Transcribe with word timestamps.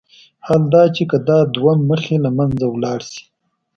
حال 0.45 0.63
دا 0.73 0.83
چې 0.95 1.03
که 1.09 1.17
دا 1.29 1.39
دوه 1.55 1.73
مخي 1.89 2.15
له 2.25 2.29
منځه 2.37 2.65
لاړ 2.83 2.99
شي. 3.11 3.23